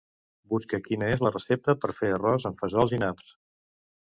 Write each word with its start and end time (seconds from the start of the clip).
Busca 0.53 0.79
quina 0.87 1.09
és 1.17 1.21
la 1.25 1.31
recepta 1.35 1.75
per 1.83 1.91
fer 1.99 2.09
arròs 2.15 2.49
amb 2.51 2.61
fesols 2.63 2.99
i 2.99 3.03
naps. 3.05 3.33